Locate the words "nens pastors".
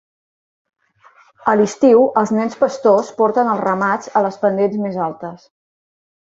2.39-3.13